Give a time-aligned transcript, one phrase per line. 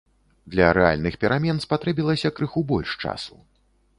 [0.53, 3.35] Для рэальных перамен спатрэбілася крыху больш часу.